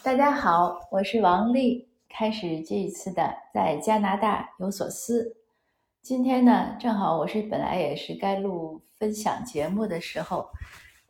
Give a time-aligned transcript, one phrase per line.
[0.00, 1.88] 大家好，我是王丽。
[2.08, 5.36] 开始这一次的在加拿大有所思。
[6.00, 10.48] 今天呢，正好我是本来也是该录分享节目的时候，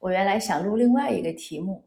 [0.01, 1.85] 我原来想录另外一个题目，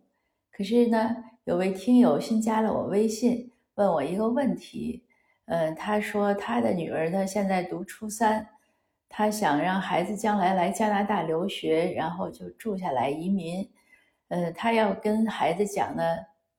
[0.51, 5.03] 可是呢，有位听友新加了我微信，问我一个问题。
[5.45, 8.47] 嗯，他说他的女儿呢现在读初三，
[9.09, 13.67] 他想让孩子将来来加拿大留学，然后就住下来移民。
[14.29, 16.03] 嗯，他要跟孩子讲呢，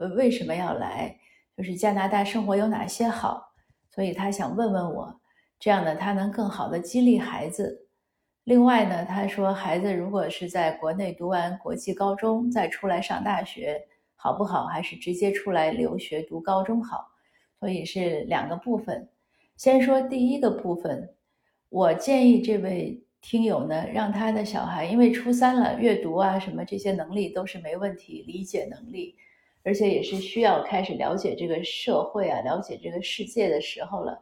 [0.08, 1.16] 为什么要来？
[1.56, 3.52] 就是加拿大生活有哪些好？
[3.90, 5.20] 所以他想问问我，
[5.58, 7.86] 这样呢，他能更好的激励孩子。
[8.44, 13.80] 另外呢，他说孩子如果是在国内读完国际高中再出来上大学，
[14.16, 14.64] 好不好？
[14.66, 17.06] 还是直接出来留学读高中好？
[17.60, 19.08] 所以是两个部分。
[19.56, 21.14] 先说第一个部分，
[21.68, 29.14] 我建议这位听友呢，让他的小孩，因为初三了，阅读啊什么这些能力都是没问题，理解能力，
[29.64, 34.20] 而且也是需要开始了解这个社会啊，了解这个世界的时候了。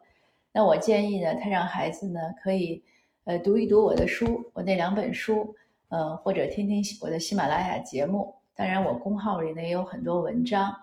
[0.53, 2.83] 那我建议呢，他让孩子呢可以，
[3.25, 5.55] 呃，读一读我的书，我那两本书，
[5.89, 8.35] 呃，或者听听我的喜马拉雅节目。
[8.55, 10.75] 当然，我公号里呢也有很多文章。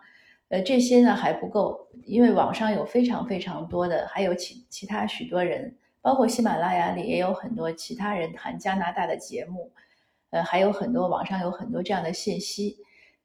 [0.50, 9.70] 呃，这些呢还不够，因为网上有非常非常多的，还有其其他许多人，包括喜马拉雅里也有很多其他人谈加拿大的节目，
[10.30, 12.78] 呃，还有很多网上有很多这样的信息，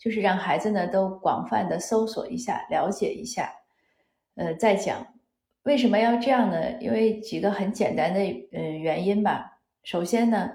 [0.03, 3.53] 就是让孩子呢都广泛的搜索一下，了解一下，
[4.34, 5.06] 呃，再讲
[5.62, 6.81] 为什么要这样呢？
[6.81, 8.20] 因为几个很简单的
[8.53, 9.61] 嗯原因吧。
[9.84, 10.50] 首先呢，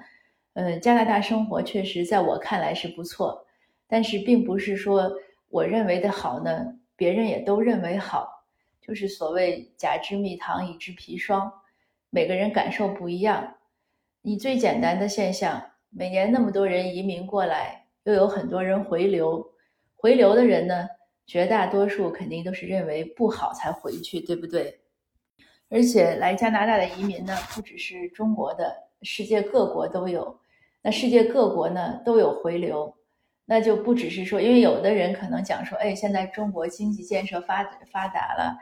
[0.53, 3.45] 呃，加拿大生活确实在我看来是不错，
[3.87, 5.09] 但是并不是说。
[5.49, 8.43] 我认为的好呢，别人也都认为好，
[8.81, 11.49] 就是所谓甲之蜜糖，乙之砒霜，
[12.09, 13.55] 每个人感受不一样。
[14.21, 19.45] 你最简单的现象，每年那么多人移民过来，又有很多人回流，
[19.97, 20.87] 回流的人呢，
[21.25, 24.79] 绝大多数肯定都是认为不好才回去，对不对？
[25.69, 30.39] 而且来加拿大的移民呢，不只是中国的，世界各国都有。
[30.81, 32.95] 那世界各国呢，都有回流。
[33.43, 37.61] 那就不只是说，因为有的人可能讲说，哎，现在中国经济建设发
[37.91, 38.57] 发达了，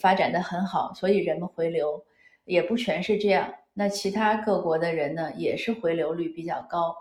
[0.00, 2.04] 发展的很好，所以人们回流，
[2.44, 3.54] 也不全是这样。
[3.74, 6.96] 那其他各国的人呢，也是回流率比较高。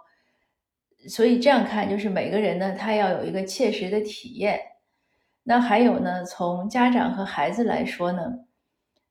[1.07, 4.59] 所以这样看，就是每个人呢，他要有一个切实的体验。
[5.43, 8.39] 那还有呢，从家长和孩子来说呢，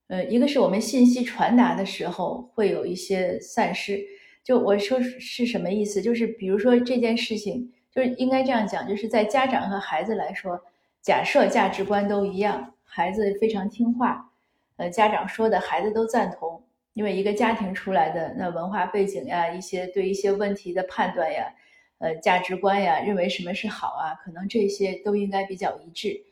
[0.08, 4.02] 呃，一个是我们信息传达的时候会有一些散失。
[4.42, 6.00] 就我说是什么意思？
[6.02, 7.72] 就是比如说这件事情。
[7.96, 10.60] 就是应该这样讲，就是在家长和孩子来说，
[11.00, 14.30] 假设价值观都一样，孩子非常听话，
[14.76, 21.50] 呃，家长说的孩子都赞同，因为一个家庭出来的那文化背景呀，一些对一些问题的判断呀，
[21.98, 26.22] 呃，价值观呀，认为什么是好啊，可能这些都应该比较一致。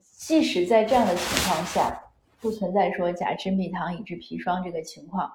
[0.00, 2.02] 即使在这样的情况下，
[2.40, 5.32] 不存在说甲之蜜糖，乙之砒霜这个情况，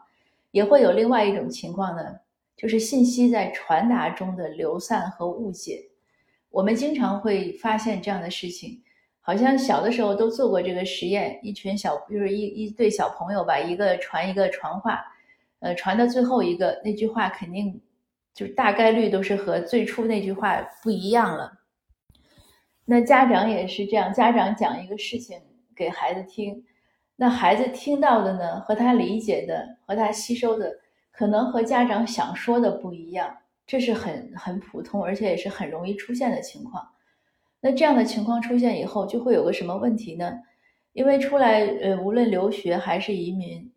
[0.51, 2.19] 也会有另外一种情况呢。
[2.55, 5.83] 就是信息在传达中的流散和误解，
[6.49, 8.81] 我们经常会发现这样的事情，
[9.21, 15.05] 好像小的时候都做过这个实验，一群小，就是一一对小朋友吧，一个传一个传话，
[15.59, 17.79] 呃，传到最后一个那句话肯定
[18.37, 21.51] 就大概率都是和最初那句话不一样了。
[22.85, 25.41] 那家长也是这样，家长讲一个事情
[25.75, 26.63] 给孩子听，
[27.15, 30.71] 那孩子听到的呢，和他理解的和他吸收的。
[31.11, 36.87] 可能和家长想说的不一样，这是很很普通，而且也是很容易出现的情况。
[37.59, 40.31] 那这样的情况出现以后，就会有个什么问题呢？
[40.93, 43.73] 因为出来，呃，无论留学还是移民，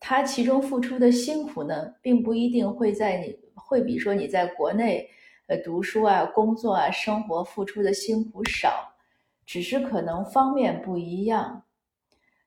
[0.00, 5.08] 他其中付出的辛苦呢，并不一定会在你会比说你在国内，
[5.46, 8.92] 呃，读书啊、工作啊、生活付出的辛苦少，
[9.46, 11.62] 只是可能方面不一样。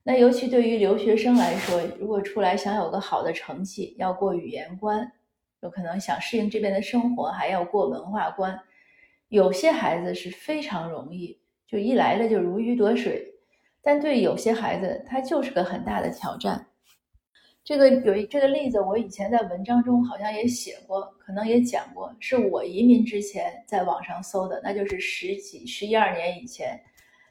[0.04, 5.12] 那尤其对于留学生来说，如果出来想有个好的成绩，要过语言关，
[5.60, 8.58] 有可能想适应这边的生活，还要过文化关。
[9.28, 13.34] 有些孩子是非常容易，就一来了就如鱼得水，
[13.82, 16.68] 但对有些孩子，他就是个很大的挑战。
[17.68, 26.80] 这个有一这个例子，我以前在文章中好像也写过，可能也讲过，是我移民之前在网上搜的，那就是十几十一二年以前。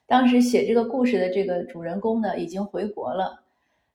[0.05, 3.43] 当时写这个故事的这个主人公呢，已经回国了。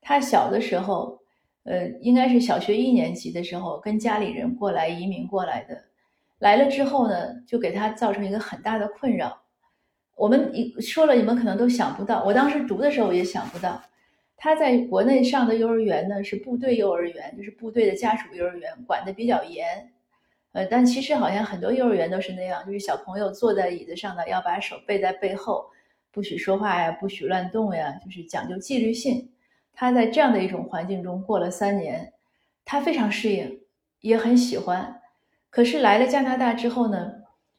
[0.02, 1.20] 他小的时候，
[1.62, 5.80] 呃，应该是小学一年级的时候，跟家里人过来移民过来的。
[6.40, 9.44] 来了之后呢，就给他造成一个很大的困扰。
[10.16, 12.24] 我们一说了，你们可能都想不到。
[12.24, 13.80] 我当时读的时候也想不到，
[14.44, 19.88] 他在国内上的幼儿园呢是部队幼儿园，就是部队的家属幼儿园，管的比较严。
[20.54, 25.70] 呃，但其实好像很多幼儿园都是那样，就是小朋友坐在椅子上呢，要把手背在背后。
[26.12, 29.30] 不许说话呀，不许乱动呀，就是讲究纪律性。
[29.74, 32.12] 他在这样的一种环境中过了三年，
[32.66, 33.60] 他非常适应，
[34.00, 35.02] 也很喜欢。
[35.52, 37.12] 可是来了加拿大之后呢，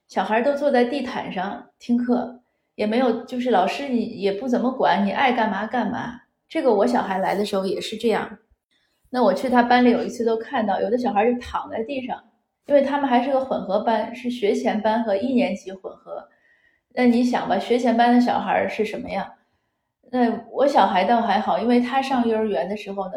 [0.08, 2.40] 小孩都坐在地毯上听课，
[2.74, 6.22] 也没有就是老师你也不怎么管，你爱干嘛干嘛。
[6.52, 8.38] 这个我小孩来的时候也是这样。
[9.08, 12.22] 那我去他班里有一次都看到，有的小孩就躺在地上，
[12.66, 16.28] 因为他们还是个混合班，是学前班和一年级混合。
[16.90, 19.26] 那你想吧，学前班的小孩是什么样？
[20.10, 23.14] 那我小孩倒还好，因为他上幼儿园的时候呢，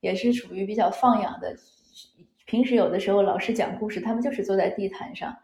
[0.00, 1.56] 也是属于比较放养的。
[2.44, 5.34] 平时有的时候老师讲故事，他们就是坐在地毯上，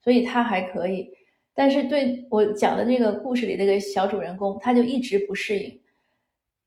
[0.00, 1.10] 所以他还可以。
[1.54, 5.78] 但是对我讲的这个故事里这个小主人公，他就一直不适应，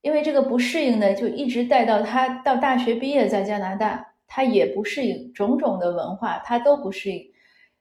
[0.01, 7.31] 因为这个不适应呢，就一直带到他到大学毕业，在加拿大，他也不适应种种的文化，他都不适应。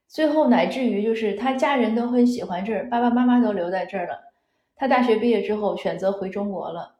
[0.07, 4.19] 最后乃至于就是他家人都很喜欢这儿，爸爸妈妈都留在这儿了。
[4.75, 6.95] 他大学毕业之后选择回中国了，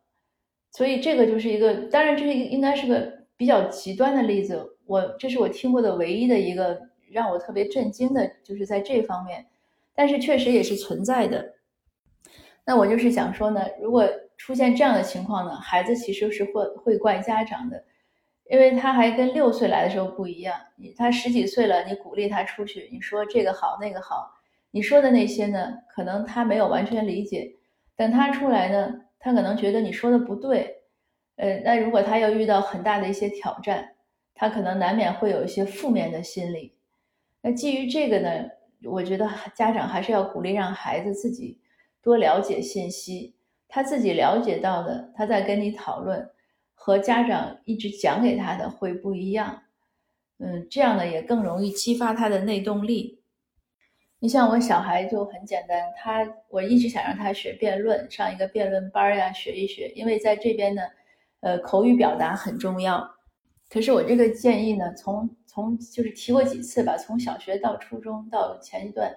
[0.71, 4.77] 所以这个就是一个，当然这是应该是个比较极端的例子。
[4.85, 6.79] 我这是我听过的唯一的一个
[7.11, 9.45] 让我特别震惊的，就是在这方面，
[9.95, 11.53] 但是确实也是存在的。
[12.69, 14.07] 那我就是想说呢，如果
[14.37, 17.83] 出现这样的情况呢，孩子其实是会会怪家长的，
[18.47, 20.55] 因为他还跟六岁来的时候不一样。
[20.75, 24.31] 你他十几岁了，你鼓励他出去，你说这个好那个好，
[24.69, 27.55] 你说的那些呢，可能他没有完全理解。
[27.95, 30.83] 等他出来呢，他可能觉得你说的不对，
[31.37, 33.95] 呃，那如果他要遇到很大的一些挑战，
[34.35, 36.75] 他可能难免会有一些负面的心理。
[37.41, 38.29] 那基于这个呢，
[38.83, 41.59] 我觉得家长还是要鼓励让孩子自己
[42.01, 43.35] 多了解信息，
[43.67, 46.29] 他自己了解到的，他在跟你讨论，
[46.73, 49.63] 和家长一直讲给他的会不一样。
[50.37, 53.19] 嗯，这样呢也更容易激发他的内动力。
[54.19, 60.81] 你像我小孩就很简单，他我一直想让他学辩论，上一个辩论班呀，学一学，因为在这边呢，
[61.41, 63.09] 呃，口语表达很重要。
[63.69, 69.15] 可是我这个建议呢，从从就是提过几次吧，从小学到初中到前一段，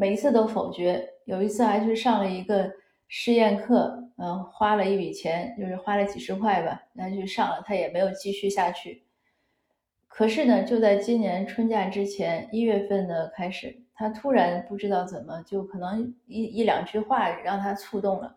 [0.00, 1.04] 每一次都否决。
[1.24, 2.70] 有一次还去上了一个
[3.08, 9.02] 试验课，嗯，花了一笔钱，就是花了几十块吧，然后去上了，他也没有继续下去。
[10.06, 13.82] 可是呢，就在今年春假之前一月份呢开始。
[13.92, 18.36] 他突然不知道怎么，就可能一一两句话让他触动了，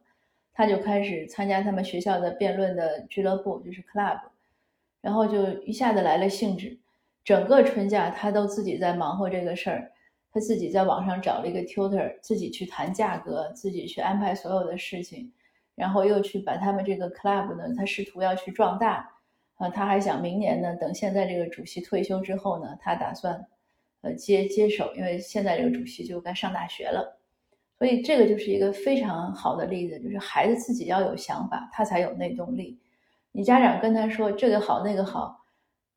[0.51, 4.19] 他就开始参加他们学校的辩论的俱乐部，就是 club，
[5.01, 6.79] 然后就一下子来了兴致。
[7.23, 9.91] 整个春假他都自己在忙活这个事儿，
[10.31, 15.31] 他自己在网上找了一个 tutor，自己去谈价格，自己去安排所有的事情，
[15.75, 19.09] 然后又去把他们这个 club 呢，他试图要去壮大。
[19.55, 23.45] 啊，他还想明年呢，等现在这个主席退休之后呢，他打算。
[24.03, 27.19] 呃，接接手，因为现在这个主席就该上大学了，
[27.77, 32.79] 所以这个就是一个非常好的例子，就是孩子自己要有想法，他才有内动力。
[33.31, 35.45] 你家长跟他说这个好那个好，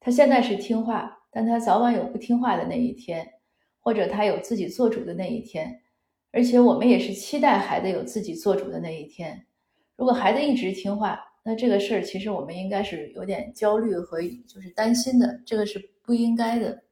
[0.01, 3.27] 他现在是听话，但他早晚有不听话的那一天，
[3.85, 5.83] 或者他有自己做主的那一天。
[6.33, 9.47] 而且我们也是期待孩子有自己做主的那一天。
[9.95, 16.83] 如果孩子一直听话，那这个事儿其实我们应该是有点焦虑和就是担心的，这个是不应该的。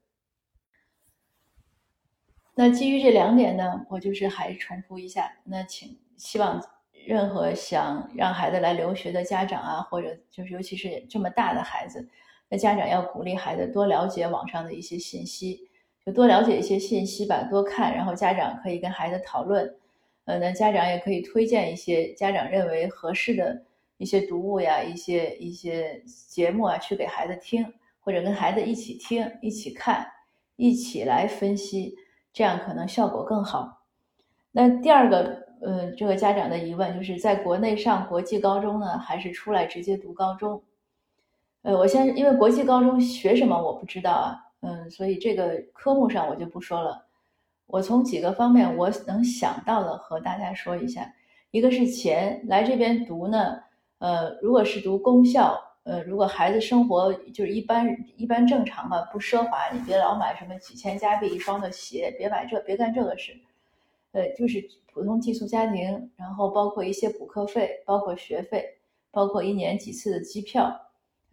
[2.55, 5.33] 那基于这两点呢，我就是还重复一下。
[5.43, 6.63] 那请希望
[6.93, 12.09] 任何想让孩子来留学的家长啊，或者就是尤其是这么大的孩子，
[12.49, 15.69] 那家长要鼓励孩子多了解网上的一些信息，
[16.05, 17.95] 就多了解一些信息吧，多看。
[17.95, 19.75] 然后家长可以跟孩子讨论，
[20.25, 23.63] 呃，那家长也可以推荐一些家长认为合适的
[23.99, 27.67] 一些读物呀，一些一些节目啊，去给孩子听，
[28.01, 30.07] 或者跟孩子一起听、一起看、
[30.57, 31.97] 一起来分析。
[32.35, 33.83] 这样可能效果更好。
[34.53, 40.63] 那第二个，呃，这个家长的疑问就是在国内上国际高中呢，还是出来直接读高中？
[41.61, 47.07] 呃，我先因为国际高中学什么我不知道啊，嗯，所以这个科目上我就不说了。
[47.67, 51.15] 我从几个方面我能想到的和大家说一下。
[51.53, 53.63] 一个是钱，来这边读呢，
[53.99, 55.63] 呃，如果是读公校。
[55.85, 57.85] 呃，如果孩子生活就是一般
[58.17, 63.33] 一般正常吧，不奢华，你别老买什么几千加币一双的鞋，别买这，别干这个事。
[64.13, 68.65] 呃，就是普通寄宿家庭，然后包括一些补课费，包括学费，
[69.11, 70.73] 包括一年几次的机票。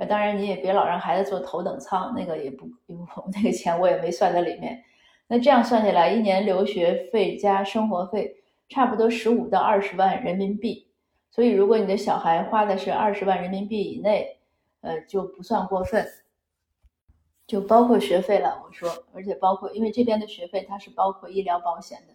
[0.05, 2.65] 当然你也别老让孩子坐头等舱，那个也不，
[3.33, 4.83] 那个钱我也没算在里面。
[5.27, 8.35] 那这样算下来，一年留学费加生活费，
[8.69, 10.87] 差不多十五到二十万人民币。
[11.31, 14.39] 所以，如果你的小孩花的是二十万人民币以内，
[14.81, 16.07] 呃，就不算过分，
[17.45, 18.59] 就包括学费了。
[18.65, 22.13] 我说，而且包括，因为这边的学费它是包括医疗保险的。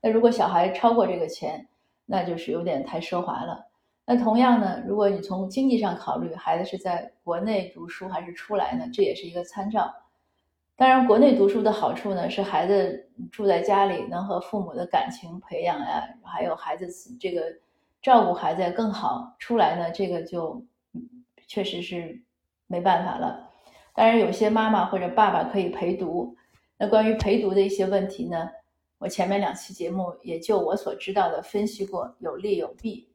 [0.00, 1.66] 那如果小孩超过这个钱，
[2.06, 3.66] 那就是有点太奢华了。
[4.04, 8.84] 那同样呢，如果你从经济上考虑，孩子是在国内读书还是出来呢？
[8.92, 9.94] 这也是一个参照。
[10.74, 16.88] 当然，国内读书的好处呢，是孩子住在家里，能和父母的感情培养呀，还有孩子
[17.20, 17.44] 这个
[18.02, 19.36] 照顾孩子更好。
[19.38, 20.64] 出来呢，这个就
[21.46, 22.20] 确实是
[22.66, 23.48] 没办法了。
[23.94, 26.34] 当然，有些妈妈或者爸爸可以陪读。
[26.76, 28.50] 那关于陪读的一些问题呢，
[28.98, 33.11] 我前面两期节目也就我所知道的分析过，有利有弊。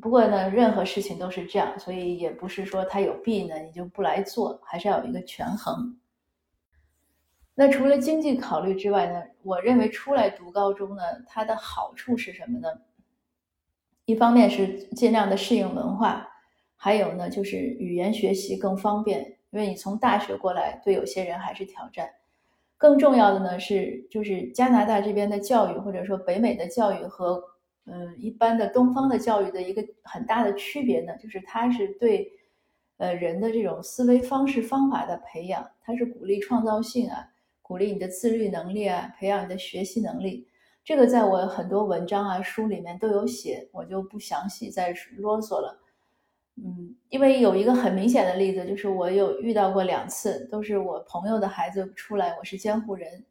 [0.00, 5.96] 不过呢，任何事情都是这样，所以也不是说它有弊呢，你就不来做，还是要有一个权衡。
[7.54, 12.68] 那除了经济考虑之外呢，我认为出来读高中呢，它的好处是什么呢？
[14.06, 16.26] 一方面是尽量的适应文化，
[16.74, 19.20] 还有呢就是语言学习更方便，
[19.50, 22.08] 因为你从大学过来，对有些人还是挑战。
[22.76, 27.51] 更重要的呢是，就是加拿大这边的教育，或者说北美的教育和。
[27.84, 32.30] 嗯，一般的东方的教育的一个很大的区别呢，就是它是对，
[32.98, 37.26] 呃人的这种思维方式方法的培养，它是鼓励创造性啊，
[37.60, 40.46] 鼓励你的自律能力啊，培养你的学习能力。
[40.84, 45.82] 这个在我很多文章啊书里面都有写，我就不详细再啰嗦了。
[46.54, 53.24] 嗯，因为有一个很明显的例子，就是我有遇到过两次，都是我朋友的孩子出来，我是监护人，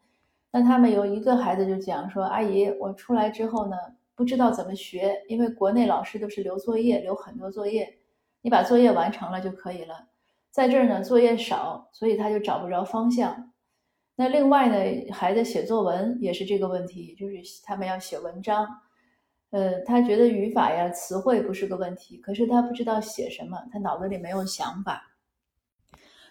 [0.51, 3.77] 那他们有一个孩子就讲说，阿姨，我出来之后呢。
[4.15, 7.97] 不知道怎么学，因为国内老师都是留作业，留很多作业，
[8.41, 10.07] 你把作业完成了就可以了。
[10.51, 13.53] 在这儿呢，作业少，所以他就找不着方向。
[14.15, 18.67] 那另外呢，孩子写作文也是这个问题，就是他们要写文章，
[19.51, 25.15] 呃，他觉得语法呀、词汇不是个问题，可是他不知道写什么，他脑子里没有想法。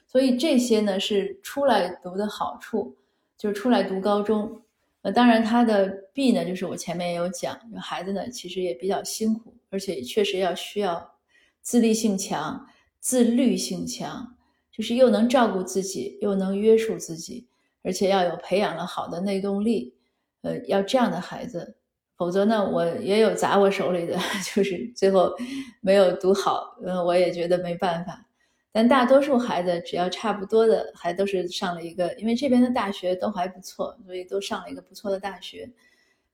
[0.06, 2.96] 所以这些呢是出来读的好处，
[3.38, 4.62] 就是出来读高中。
[5.02, 11.14] 那当然，它的弊呢，就是我前面也有讲，孩子呢其实也比较辛苦，而且确实要需要
[11.62, 12.66] 自立性强、
[12.98, 14.36] 自律性强，
[14.70, 17.48] 就是又能照顾自己，又能约束自己，
[17.82, 19.94] 而且要有培养了好的内动力，
[20.42, 21.76] 呃，要这样的孩子，
[22.16, 24.18] 否则呢，我也有砸我手里的，
[24.54, 25.34] 就是最后
[25.80, 28.26] 没有读好，嗯，我也觉得没办法。
[28.72, 35.68] 但大多数孩子只要差不多的，还都是上了一个，因为这边的大学都还不错，所以都上了一个不错的大学，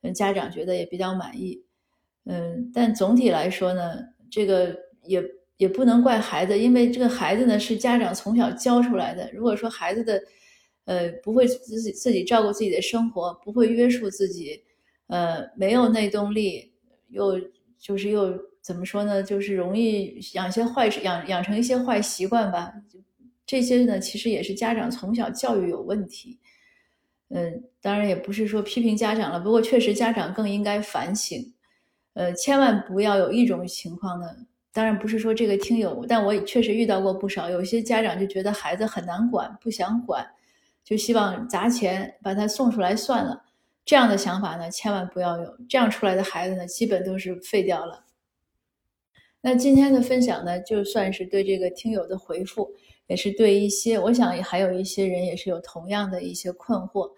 [0.02, 1.64] 嗯，家长觉得也比较满意，
[2.24, 3.96] 嗯，但总体来说呢，
[4.30, 5.24] 这个也
[5.56, 9.30] 也不能怪孩子，因为这个孩子呢是家长从小教出来的。
[9.32, 10.22] 如果说孩子的，
[10.84, 14.62] 呃，不会自己自己照顾自己的生活，不会约束自己，
[15.06, 16.72] 呃，没有内动力，
[17.08, 17.40] 又
[17.78, 18.38] 就是又。
[18.66, 19.22] 怎么说呢？
[19.22, 22.72] 就是容易养些坏养养成一些坏习惯吧。
[23.46, 26.40] 这些呢，其实也是家长从小教育有问题。
[27.28, 31.54] 嗯，当然也不是说批评家长了，不过确实家长更应该反省。
[32.14, 34.26] 呃，千万不要有一种情况呢。
[34.72, 37.48] 当然不是说这个听友，但我也确实遇到过不少。
[37.48, 40.26] 有些家长就觉得孩子很难管，不想管，
[40.82, 43.44] 就希望砸钱把他送出来算了。
[43.84, 45.56] 这样的想法呢，千万不要有。
[45.68, 48.02] 这样出来的孩子呢，基本都是废掉了。
[49.48, 52.68] 那今天的分享呢，就算是对这个听友的回复，
[53.06, 57.08] 也是对一些，我想也还有一些人也是有同样的一些困惑。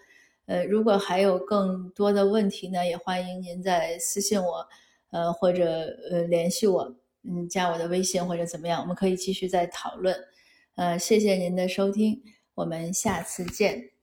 [0.44, 4.68] 呃，如果还有更多的问题呢，也欢迎您再私信我，
[5.10, 10.14] 呃，或者呃联系我，嗯，加我的微信或者怎么样，我们可以继续再讨论。
[10.74, 12.22] 呃，谢谢您的收听，
[12.54, 13.97] 我们下次见。